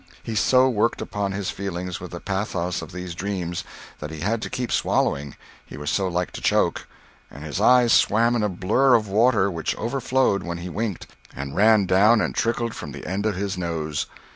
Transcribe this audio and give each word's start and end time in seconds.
He 0.23 0.33
so 0.33 0.67
worked 0.67 0.99
upon 0.99 1.31
his 1.31 1.51
feelings 1.51 1.99
with 1.99 2.09
the 2.09 2.19
pathos 2.19 2.81
of 2.81 2.91
these 2.91 3.13
dreams, 3.13 3.63
that 3.99 4.09
he 4.09 4.21
had 4.21 4.41
to 4.41 4.49
keep 4.49 4.71
swallowing, 4.71 5.35
he 5.63 5.77
was 5.77 5.91
so 5.91 6.07
like 6.07 6.31
to 6.31 6.41
choke; 6.41 6.87
and 7.29 7.43
his 7.43 7.61
eyes 7.61 7.93
swam 7.93 8.35
in 8.35 8.41
a 8.41 8.49
blur 8.49 8.95
of 8.95 9.07
water, 9.07 9.51
which 9.51 9.77
overflowed 9.77 10.41
when 10.41 10.57
he 10.57 10.69
winked, 10.69 11.05
and 11.35 11.55
ran 11.55 11.85
down 11.85 12.19
and 12.19 12.33
trickled 12.33 12.73
from 12.73 12.93
the 12.93 13.05
end 13.05 13.27
of 13.27 13.35
his 13.35 13.59
nose. 13.59 14.07